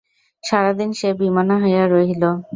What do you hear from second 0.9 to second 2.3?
সে বিমনা হইয়া রহিল।